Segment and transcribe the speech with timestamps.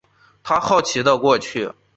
[0.41, 1.71] 他好奇的过去